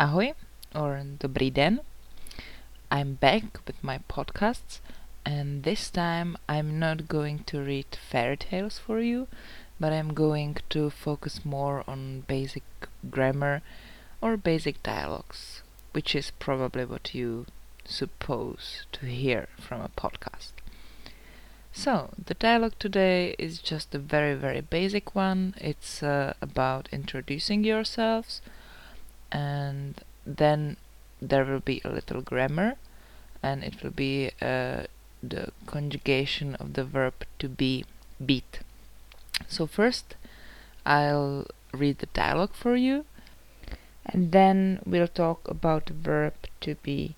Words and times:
Ahoj 0.00 0.34
or 0.76 1.02
dobrý 1.18 1.50
den. 1.50 1.80
I'm 2.88 3.14
back 3.14 3.58
with 3.66 3.82
my 3.82 3.98
podcasts 4.08 4.78
and 5.26 5.64
this 5.64 5.90
time 5.90 6.36
I'm 6.48 6.78
not 6.78 7.08
going 7.08 7.42
to 7.50 7.58
read 7.58 7.98
fairy 8.10 8.36
tales 8.36 8.78
for 8.78 9.00
you, 9.00 9.26
but 9.80 9.92
I'm 9.92 10.14
going 10.14 10.58
to 10.68 10.88
focus 10.90 11.44
more 11.44 11.82
on 11.88 12.22
basic 12.28 12.62
grammar 13.10 13.60
or 14.20 14.36
basic 14.36 14.80
dialogues, 14.84 15.62
which 15.90 16.14
is 16.14 16.30
probably 16.38 16.84
what 16.84 17.12
you 17.12 17.46
suppose 17.84 18.86
to 18.92 19.06
hear 19.06 19.48
from 19.58 19.80
a 19.80 19.88
podcast. 19.88 20.52
So, 21.72 22.10
the 22.24 22.34
dialogue 22.34 22.78
today 22.78 23.34
is 23.36 23.58
just 23.58 23.92
a 23.96 23.98
very, 23.98 24.36
very 24.36 24.60
basic 24.60 25.16
one. 25.16 25.56
It's 25.58 26.04
uh, 26.04 26.34
about 26.40 26.88
introducing 26.92 27.64
yourselves 27.64 28.42
and 29.30 30.00
then 30.26 30.76
there 31.20 31.44
will 31.44 31.60
be 31.60 31.80
a 31.84 31.90
little 31.90 32.20
grammar 32.20 32.74
and 33.42 33.62
it 33.64 33.82
will 33.82 33.90
be 33.90 34.30
uh, 34.40 34.82
the 35.22 35.50
conjugation 35.66 36.54
of 36.56 36.74
the 36.74 36.84
verb 36.84 37.14
to 37.38 37.48
be 37.48 37.84
beat. 38.24 38.60
So 39.46 39.66
first 39.66 40.16
I'll 40.86 41.46
read 41.72 41.98
the 41.98 42.06
dialogue 42.06 42.54
for 42.54 42.76
you 42.76 43.04
and 44.06 44.32
then 44.32 44.80
we'll 44.86 45.08
talk 45.08 45.46
about 45.48 45.86
the 45.86 45.92
verb 45.92 46.34
to 46.62 46.74
be 46.76 47.14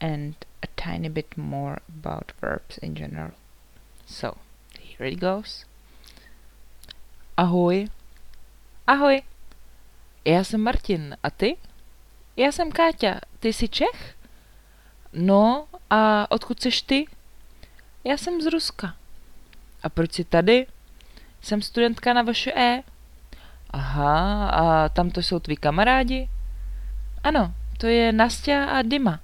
and 0.00 0.34
a 0.62 0.68
tiny 0.76 1.08
bit 1.08 1.36
more 1.36 1.80
about 1.88 2.32
verbs 2.40 2.78
in 2.78 2.94
general. 2.94 3.32
So 4.06 4.38
here 4.78 5.06
it 5.06 5.20
goes. 5.20 5.64
Ahoj 7.36 7.88
Ahoj 8.88 9.22
Já 10.28 10.44
jsem 10.44 10.60
Martin, 10.60 11.16
a 11.22 11.30
ty? 11.30 11.56
Já 12.36 12.52
jsem 12.52 12.72
Káťa, 12.72 13.20
ty 13.40 13.52
jsi 13.52 13.68
Čech? 13.68 14.16
No, 15.12 15.66
a 15.90 16.30
odkud 16.30 16.62
jsi 16.62 16.70
ty? 16.86 17.06
Já 18.04 18.16
jsem 18.16 18.40
z 18.40 18.46
Ruska. 18.46 18.94
A 19.82 19.88
proč 19.88 20.12
jsi 20.12 20.24
tady? 20.24 20.66
Jsem 21.42 21.62
studentka 21.62 22.12
na 22.12 22.22
vaše 22.22 22.52
E. 22.56 22.82
Aha, 23.70 24.48
a 24.48 24.88
tam 24.88 25.10
to 25.10 25.22
jsou 25.22 25.38
tví 25.38 25.56
kamarádi? 25.56 26.28
Ano, 27.24 27.54
to 27.78 27.86
je 27.86 28.12
Nastia 28.12 28.64
a 28.64 28.82
Dima. 28.82 29.20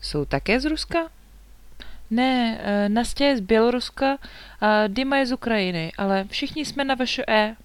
Jsou 0.00 0.24
také 0.24 0.60
z 0.60 0.64
Ruska? 0.64 0.98
Ne, 2.10 2.60
e, 2.62 2.88
Nastia 2.88 3.28
je 3.28 3.36
z 3.36 3.40
Běloruska 3.40 4.18
a 4.60 4.86
Dima 4.86 5.16
je 5.16 5.26
z 5.26 5.32
Ukrajiny, 5.32 5.92
ale 5.98 6.24
všichni 6.24 6.64
jsme 6.64 6.84
na 6.84 6.94
vaše 6.94 7.24
E. 7.28 7.56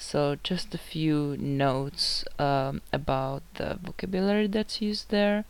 So 0.00 0.38
just 0.42 0.74
a 0.74 0.78
few 0.78 1.36
notes 1.38 2.24
um, 2.38 2.80
about 2.90 3.42
the 3.54 3.78
vocabulary 3.82 4.46
that's 4.46 4.80
used 4.80 5.10
there. 5.10 5.44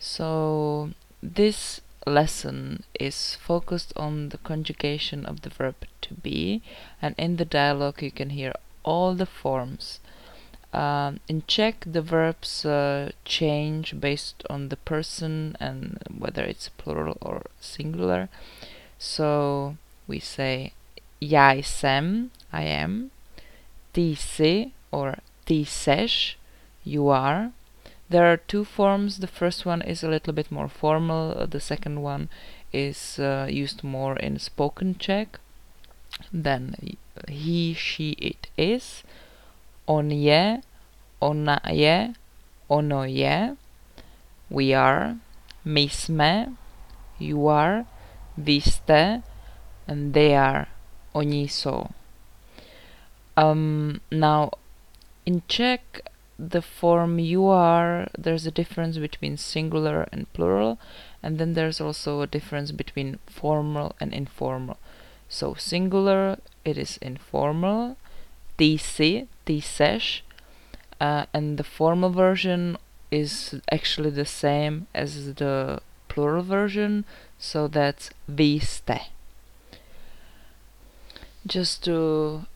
So 0.00 0.90
this 1.22 1.80
lesson 2.04 2.82
is 2.98 3.36
focused 3.36 3.92
on 3.96 4.30
the 4.30 4.38
conjugation 4.38 5.24
of 5.24 5.42
the 5.42 5.50
verb 5.50 5.76
to 6.00 6.14
be 6.14 6.62
and 7.00 7.14
in 7.16 7.36
the 7.36 7.44
dialogue 7.44 8.02
you 8.02 8.10
can 8.10 8.30
hear 8.30 8.52
all 8.82 9.14
the 9.14 9.24
forms. 9.24 10.00
Um, 10.72 11.20
in 11.28 11.44
Czech 11.46 11.84
the 11.86 12.02
verbs 12.02 12.64
uh, 12.64 13.12
change 13.24 13.98
based 14.00 14.42
on 14.50 14.68
the 14.68 14.76
person 14.76 15.56
and 15.60 15.98
whether 16.10 16.42
it's 16.42 16.68
plural 16.70 17.18
or 17.22 17.46
singular. 17.60 18.28
So 18.98 19.76
we 20.08 20.18
say 20.18 20.72
já 21.20 21.52
jsem, 21.52 22.30
I 22.52 22.64
am, 22.64 23.10
jsi 23.96 24.72
or 24.92 25.18
you 26.84 27.08
are. 27.08 27.52
There 28.08 28.32
are 28.32 28.36
two 28.36 28.64
forms. 28.64 29.18
The 29.18 29.26
first 29.26 29.66
one 29.66 29.82
is 29.82 30.04
a 30.04 30.08
little 30.08 30.32
bit 30.32 30.52
more 30.52 30.68
formal. 30.68 31.46
The 31.46 31.60
second 31.60 32.02
one 32.02 32.28
is 32.72 33.18
uh, 33.18 33.48
used 33.50 33.82
more 33.82 34.16
in 34.16 34.38
spoken 34.38 34.94
Czech. 34.98 35.40
Then 36.32 36.96
he, 37.28 37.74
she, 37.74 38.10
it 38.12 38.48
is. 38.56 39.02
On 39.88 40.10
je, 40.10 40.60
ona 41.20 41.60
je, 41.66 42.14
ono 42.70 43.02
je. 43.02 43.56
We 44.50 44.74
are. 44.74 45.16
My 45.64 45.88
jsme, 45.88 46.56
you 47.18 47.48
are. 47.48 47.86
Vy 48.38 48.60
jste, 48.60 49.22
and 49.88 50.14
they 50.14 50.36
are. 50.36 50.66
Oni 51.14 51.48
jsou. 51.48 51.86
Um, 53.36 54.00
now, 54.10 54.52
in 55.26 55.42
Czech, 55.48 56.00
the 56.38 56.62
form 56.62 57.18
you 57.18 57.46
are, 57.46 58.08
there's 58.16 58.46
a 58.46 58.50
difference 58.50 58.98
between 58.98 59.36
singular 59.36 60.08
and 60.12 60.32
plural, 60.32 60.78
and 61.22 61.38
then 61.38 61.54
there's 61.54 61.80
also 61.80 62.20
a 62.20 62.26
difference 62.26 62.72
between 62.72 63.18
formal 63.26 63.94
and 64.00 64.12
informal. 64.12 64.78
So, 65.28 65.54
singular, 65.54 66.38
it 66.64 66.78
is 66.78 66.98
informal, 66.98 67.96
ty 68.58 68.76
jsi, 68.76 69.26
ty 69.44 69.60
seš, 69.60 70.22
uh, 71.00 71.26
and 71.34 71.58
the 71.58 71.64
formal 71.64 72.10
version 72.10 72.78
is 73.10 73.54
actually 73.70 74.10
the 74.10 74.24
same 74.24 74.86
as 74.94 75.34
the 75.34 75.80
plural 76.08 76.42
version, 76.42 77.04
so 77.38 77.68
that's 77.68 78.10
vy. 78.28 78.60
Just 81.46 81.84
to 81.84 82.46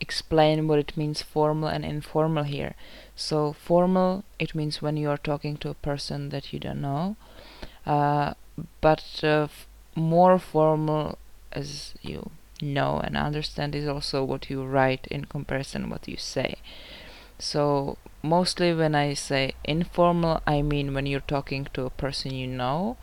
explain 0.00 0.68
what 0.68 0.78
it 0.78 0.96
means 0.96 1.22
formal 1.22 1.68
and 1.68 1.84
informal 1.84 2.44
here. 2.44 2.74
So 3.14 3.52
formal, 3.52 4.24
it 4.38 4.54
means 4.54 4.82
when 4.82 4.96
you 4.96 5.10
are 5.10 5.16
talking 5.16 5.56
to 5.58 5.70
a 5.70 5.74
person 5.74 6.28
that 6.30 6.52
you 6.52 6.58
don't 6.58 6.80
know, 6.80 7.16
uh, 7.86 8.34
but 8.80 9.04
uh, 9.22 9.48
more 9.94 10.38
formal, 10.38 11.18
as 11.52 11.94
you 12.02 12.30
know 12.60 13.00
and 13.00 13.16
understand, 13.16 13.74
is 13.74 13.88
also 13.88 14.24
what 14.24 14.50
you 14.50 14.64
write 14.64 15.06
in 15.10 15.24
comparison 15.24 15.90
what 15.90 16.08
you 16.08 16.16
say. 16.16 16.56
So 17.38 17.98
mostly 18.22 18.74
when 18.74 18.94
I 18.94 19.14
say 19.14 19.54
informal, 19.64 20.40
I 20.46 20.62
mean 20.62 20.94
when 20.94 21.06
you're 21.06 21.20
talking 21.20 21.68
to 21.74 21.84
a 21.84 21.90
person 21.90 22.34
you 22.34 22.46
know, 22.46 22.96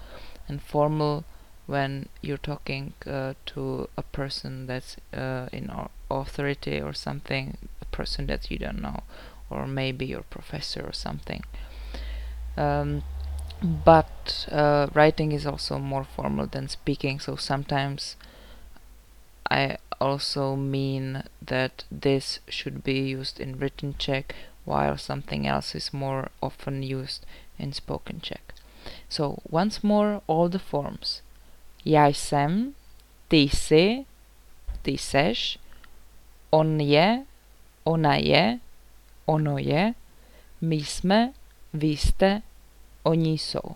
and 0.48 0.62
formal 0.62 1.24
when 1.66 2.10
you're 2.22 2.38
talking 2.38 2.94
uh, 3.08 3.34
to 3.46 3.88
a 3.98 4.04
person 4.04 4.68
that's 4.68 4.98
uh, 5.14 5.48
in 5.52 5.70
authority 6.22 6.82
or 6.82 6.94
something, 6.94 7.58
a 7.82 7.86
person 7.86 8.28
that 8.28 8.50
you 8.52 8.58
don't 8.58 8.82
know, 8.82 9.04
or 9.50 9.68
maybe 9.68 10.06
your 10.06 10.24
professor 10.24 10.82
or 10.82 10.94
something. 10.94 11.44
Um, 12.58 13.04
but 13.62 14.48
uh, 14.52 14.88
writing 14.94 15.32
is 15.32 15.46
also 15.46 15.80
more 15.80 16.04
formal 16.04 16.48
than 16.48 16.68
speaking, 16.68 17.20
so 17.20 17.36
sometimes 17.36 18.16
I 19.50 19.78
also 20.02 20.56
mean 20.56 21.24
that 21.46 21.86
this 21.92 22.40
should 22.50 22.84
be 22.84 23.00
used 23.00 23.40
in 23.40 23.58
written 23.58 23.96
Czech 23.98 24.36
while 24.66 24.98
something 24.98 25.48
else 25.48 25.76
is 25.76 25.94
more 25.94 26.30
often 26.42 26.84
used 26.84 27.26
in 27.58 27.74
spoken 27.74 28.20
Czech. 28.20 28.54
So 29.10 29.40
once 29.50 29.84
more 29.84 30.22
all 30.28 30.50
the 30.50 30.60
forms. 30.60 31.22
Já 31.86 32.08
jsem, 32.08 32.74
ty 33.28 33.38
jsi, 33.38 34.06
ty 34.82 34.98
seš, 34.98 35.60
on 36.54 36.82
je, 36.82 37.26
ona 37.84 38.16
je, 38.16 38.60
ono 39.26 39.58
je, 39.58 39.94
my 40.62 40.76
jsme, 40.76 41.34
vy 41.74 41.98
oni 43.04 43.38
jsou. 43.38 43.76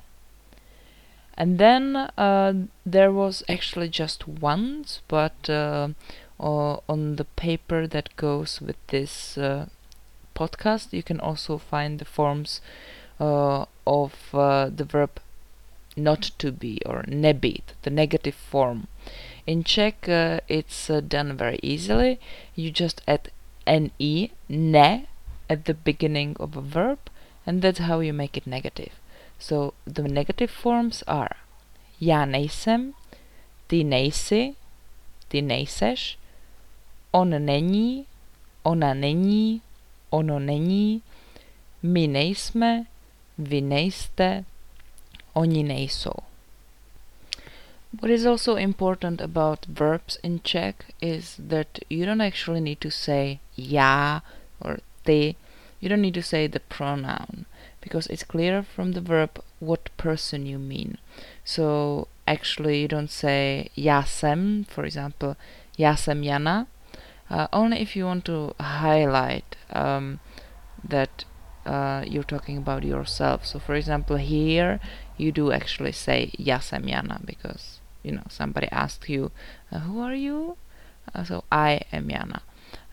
And 1.38 1.58
then 1.58 1.96
uh, 1.96 2.54
there 2.86 3.12
was 3.12 3.44
actually 3.50 3.90
just 3.90 4.28
once, 4.28 5.02
but 5.08 5.50
uh, 5.50 5.90
on 6.88 7.16
the 7.16 7.26
paper 7.36 7.88
that 7.88 8.16
goes 8.16 8.62
with 8.62 8.78
this 8.88 9.38
uh, 9.38 9.66
podcast, 10.36 10.94
you 10.94 11.04
can 11.04 11.20
also 11.20 11.58
find 11.58 12.00
the 12.00 12.06
forms 12.06 12.62
uh, 13.20 13.66
of 13.86 14.14
uh, 14.34 14.70
the 14.70 14.84
verb 14.84 15.20
not 15.96 16.32
to 16.38 16.52
be 16.52 16.80
or 16.86 17.04
nebýt, 17.08 17.74
the 17.82 17.90
negative 17.90 18.36
form. 18.36 18.88
In 19.48 19.64
Czech, 19.64 20.10
uh, 20.10 20.42
it's 20.50 20.90
uh, 20.90 21.00
done 21.00 21.38
very 21.38 21.58
easily. 21.64 22.20
You 22.54 22.70
just 22.70 23.02
add 23.08 23.32
ne, 23.66 24.32
ne, 24.50 25.08
at 25.50 25.66
the 25.66 25.74
beginning 25.74 26.36
of 26.38 26.58
a 26.58 26.62
verb, 26.62 27.00
and 27.46 27.62
that's 27.62 27.80
how 27.80 28.02
you 28.02 28.12
make 28.12 28.36
it 28.36 28.46
negative. 28.46 28.92
So 29.40 29.74
the 29.86 30.04
negative 30.04 30.52
forms 30.52 31.02
are 31.08 31.38
já 32.02 32.26
nejsem, 32.26 32.94
ty 33.68 33.84
nejsi, 33.84 34.56
ty 35.28 35.42
nejseš, 35.42 36.18
on 37.12 37.46
není, 37.46 38.06
ona 38.64 38.94
není, 38.94 39.62
ono 40.10 40.40
není, 40.40 41.02
my 41.84 42.08
nejsme, 42.08 42.86
vy 43.38 43.62
nejste, 43.62 44.46
oni 45.34 45.64
nejsou. 45.64 46.20
What 47.92 48.12
is 48.12 48.26
also 48.26 48.56
important 48.56 49.22
about 49.22 49.66
verbs 49.66 50.18
in 50.24 50.42
Czech 50.44 50.94
is 51.02 51.38
that 51.40 51.80
you 51.90 52.06
don't 52.06 52.22
actually 52.22 52.60
need 52.60 52.82
to 52.82 52.92
say 52.92 53.40
já 53.58 54.22
or 54.60 54.80
ty. 55.06 55.36
You 55.80 55.90
don't 55.90 56.02
need 56.02 56.16
to 56.16 56.24
say 56.24 56.48
the 56.48 56.60
pronoun 56.60 57.46
because 57.82 58.08
it's 58.08 58.24
clear 58.24 58.64
from 58.64 58.92
the 58.92 59.02
verb 59.02 59.42
what 59.60 59.96
person 59.98 60.46
you 60.46 60.60
mean. 60.60 60.98
So 61.46 62.08
actually 62.28 62.82
you 62.82 62.88
don't 62.88 63.12
say 63.12 63.70
já 63.76 64.04
jsem, 64.04 64.66
for 64.68 64.86
example, 64.86 65.36
já 65.78 65.96
jsem 65.96 66.24
Jana, 66.24 66.68
uh, 67.30 67.48
only 67.54 67.80
if 67.80 67.96
you 67.96 68.06
want 68.06 68.26
to 68.26 68.54
highlight 68.60 69.56
um, 69.74 70.20
that 70.84 71.26
uh, 71.66 72.04
you're 72.08 72.24
talking 72.24 72.58
about 72.58 72.84
yourself. 72.84 73.46
So, 73.46 73.60
for 73.60 73.76
example, 73.76 74.18
here 74.18 74.80
you 75.18 75.32
do 75.32 75.52
actually 75.52 75.94
say 75.94 76.32
jsem 76.60 76.88
Jana 76.88 77.20
because 77.24 77.80
you 78.04 78.12
know 78.12 78.24
somebody 78.30 78.70
asks 78.70 79.10
you, 79.10 79.32
uh, 79.72 79.80
"Who 79.80 80.02
are 80.02 80.18
you?" 80.18 80.58
Uh, 81.16 81.24
so 81.24 81.42
I 81.52 81.80
am 81.92 82.10
Jana. 82.10 82.42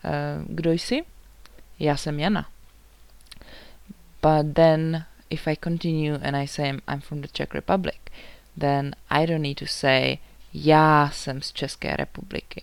Uh, 0.04 0.44
kdo 0.48 0.72
jsi? 0.72 1.04
Jsem 1.78 2.20
Jana. 2.20 2.46
But 4.22 4.54
then, 4.54 5.04
if 5.30 5.46
I 5.46 5.56
continue 5.56 6.14
and 6.22 6.36
I 6.36 6.46
say 6.46 6.68
I'm 6.88 7.00
from 7.00 7.20
the 7.20 7.28
Czech 7.28 7.54
Republic, 7.54 7.98
then 8.56 8.94
I 9.10 9.26
don't 9.26 9.42
need 9.42 9.58
to 9.58 9.66
say 9.66 10.18
já 10.54 11.10
jsem 11.10 11.42
z 11.42 11.52
České 11.52 11.96
republiky. 11.96 12.62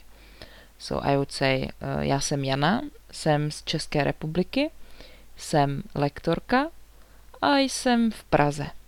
So 0.80 1.08
I 1.08 1.16
would 1.16 1.31
say 1.31 1.63
uh, 1.63 2.02
já 2.02 2.19
jsem 2.19 2.44
Jana, 2.44 2.81
jsem 3.12 3.52
z 3.52 3.63
České 3.63 4.04
republiky, 4.04 4.72
jsem 5.38 5.84
lektorka 5.96 6.68
a 7.42 7.58
jsem 7.58 8.12
v 8.12 8.24
Praze. 8.24 8.81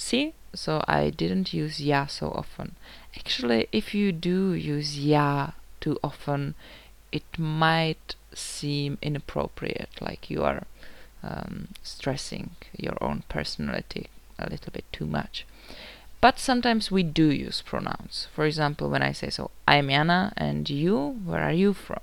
See? 0.00 0.32
So 0.54 0.82
I 0.88 1.10
didn't 1.10 1.52
use 1.52 1.78
já 1.78 2.08
so 2.08 2.30
often. 2.30 2.74
Actually, 3.14 3.68
if 3.70 3.94
you 3.94 4.12
do 4.12 4.54
use 4.54 4.96
já 4.96 5.52
too 5.78 5.98
often, 6.02 6.54
it 7.12 7.38
might 7.38 8.16
seem 8.34 8.96
inappropriate, 9.02 10.00
like 10.00 10.30
you 10.30 10.42
are 10.42 10.62
um, 11.22 11.68
stressing 11.82 12.50
your 12.78 12.96
own 13.00 13.24
personality 13.28 14.08
a 14.38 14.48
little 14.48 14.72
bit 14.72 14.86
too 14.90 15.06
much. 15.06 15.44
But 16.22 16.38
sometimes 16.38 16.90
we 16.90 17.02
do 17.02 17.30
use 17.30 17.62
pronouns. 17.62 18.26
For 18.34 18.46
example, 18.46 18.88
when 18.88 19.02
I 19.02 19.12
say 19.12 19.28
so, 19.28 19.50
I'm 19.68 19.90
Jana 19.90 20.32
and 20.36 20.68
you, 20.70 21.20
where 21.24 21.42
are 21.42 21.52
you 21.52 21.74
from? 21.74 22.00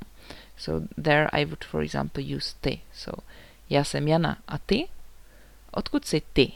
So 0.55 0.88
there 0.95 1.29
I 1.33 1.45
would, 1.45 1.63
for 1.63 1.81
example, 1.81 2.21
use 2.21 2.53
ty. 2.61 2.81
So 2.93 3.23
já 3.69 3.83
jsem 3.83 4.07
Jana 4.07 4.38
a 4.47 4.57
ty? 4.57 4.88
Odkud 5.71 6.05
jsi 6.05 6.21
ty? 6.33 6.53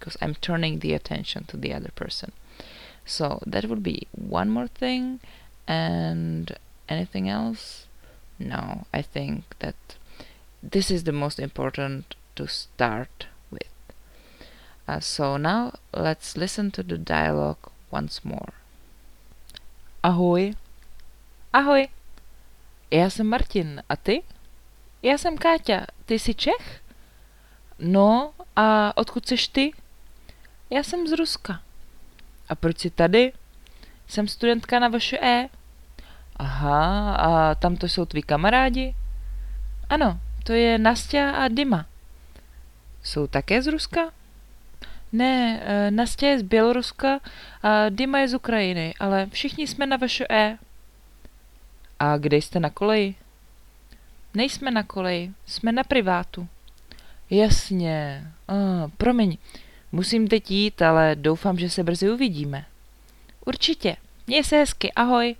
Because 0.00 0.16
I'm 0.22 0.34
turning 0.34 0.78
the 0.78 0.94
attention 0.94 1.44
to 1.44 1.58
the 1.58 1.74
other 1.74 1.90
person. 1.94 2.32
So 3.04 3.42
that 3.46 3.66
would 3.66 3.82
be 3.82 4.08
one 4.10 4.48
more 4.48 4.66
thing. 4.66 5.20
And 5.68 6.56
anything 6.88 7.28
else? 7.28 7.86
No, 8.38 8.86
I 8.94 9.02
think 9.02 9.44
that 9.58 9.76
this 10.62 10.90
is 10.90 11.04
the 11.04 11.12
most 11.12 11.38
important 11.38 12.16
to 12.36 12.48
start 12.48 13.26
with. 13.50 13.68
Uh, 14.88 15.00
so 15.00 15.36
now 15.36 15.74
let's 15.92 16.36
listen 16.36 16.70
to 16.70 16.82
the 16.82 16.96
dialogue 16.96 17.70
once 17.90 18.24
more. 18.24 18.54
Ahoj. 20.02 20.54
Ahoj. 21.52 21.88
Já 22.90 23.10
jsem 23.10 23.26
Martin. 23.26 23.82
A 23.88 23.96
ty? 23.96 24.22
Já 25.02 25.18
jsem 25.18 25.38
Káťa. 25.38 25.86
Ty 26.06 26.18
jsi 26.18 26.34
Čech? 26.34 26.82
No, 27.78 28.32
a 28.56 28.96
odkud 28.96 29.28
jsi 29.28 29.36
ty? 29.52 29.72
Já 30.70 30.82
jsem 30.82 31.06
z 31.06 31.12
Ruska. 31.12 31.60
A 32.48 32.54
proč 32.54 32.78
jsi 32.78 32.90
tady? 32.90 33.32
Jsem 34.08 34.28
studentka 34.28 34.78
na 34.78 34.88
vaše 34.88 35.18
E. 35.22 35.48
Aha, 36.36 37.14
a 37.14 37.54
tam 37.54 37.76
to 37.76 37.88
jsou 37.88 38.04
tví 38.04 38.22
kamarádi? 38.22 38.94
Ano, 39.88 40.20
to 40.44 40.52
je 40.52 40.78
Nastia 40.78 41.30
a 41.30 41.48
Dima. 41.48 41.86
Jsou 43.02 43.26
také 43.26 43.62
z 43.62 43.66
Ruska? 43.66 44.00
Ne, 45.12 45.62
e, 45.64 45.90
Nastia 45.90 46.30
je 46.30 46.38
z 46.38 46.42
Běloruska 46.42 47.20
a 47.62 47.88
Dima 47.88 48.18
je 48.18 48.28
z 48.28 48.34
Ukrajiny, 48.34 48.94
ale 49.00 49.26
všichni 49.26 49.66
jsme 49.66 49.86
na 49.86 49.96
vaše 49.96 50.26
E. 50.30 50.58
A 51.98 52.16
kde 52.16 52.36
jste 52.36 52.60
na 52.60 52.70
koleji? 52.70 53.14
Nejsme 54.34 54.70
na 54.70 54.82
koleji, 54.82 55.32
jsme 55.46 55.72
na 55.72 55.84
privátu. 55.84 56.48
Jasně, 57.30 58.26
ah, 58.48 58.90
promiň, 58.96 59.36
musím 59.92 60.28
teď 60.28 60.50
jít, 60.50 60.82
ale 60.82 61.16
doufám, 61.16 61.58
že 61.58 61.70
se 61.70 61.84
brzy 61.84 62.10
uvidíme. 62.10 62.64
Určitě, 63.46 63.96
měj 64.26 64.44
se 64.44 64.56
hezky, 64.56 64.92
ahoj. 64.92 65.36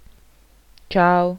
Ciao. 0.92 1.38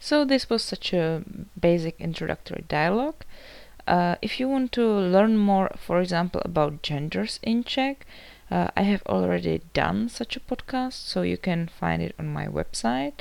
So 0.00 0.34
this 0.34 0.48
was 0.48 0.62
such 0.62 0.94
a 0.94 1.22
basic 1.56 1.94
introductory 1.98 2.62
dialogue. 2.68 3.24
Uh, 3.88 4.14
if 4.20 4.40
you 4.40 4.50
want 4.50 4.70
to 4.70 4.82
learn 4.82 5.36
more, 5.36 5.68
for 5.76 6.00
example, 6.00 6.40
about 6.44 6.82
genders 6.82 7.38
in 7.42 7.64
Czech, 7.64 8.06
uh, 8.50 8.68
I 8.76 8.82
have 8.82 9.02
already 9.06 9.60
done 9.74 10.08
such 10.08 10.36
a 10.36 10.40
podcast, 10.40 10.92
so 10.92 11.22
you 11.22 11.36
can 11.36 11.68
find 11.68 12.02
it 12.02 12.14
on 12.18 12.28
my 12.28 12.46
website. 12.46 13.12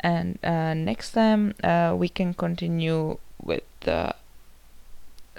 And 0.00 0.38
uh, 0.44 0.74
next 0.74 1.12
time 1.12 1.54
uh, 1.62 1.94
we 1.96 2.08
can 2.08 2.34
continue 2.34 3.18
with 3.42 3.64
uh, 3.86 4.12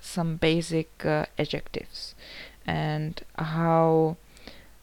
some 0.10 0.36
basic 0.38 1.06
uh, 1.06 1.26
adjectives 1.38 2.16
and 2.66 3.22
how 3.38 4.18